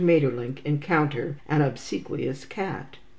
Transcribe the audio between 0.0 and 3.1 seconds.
Maeterlinck encounter an obsequious cat?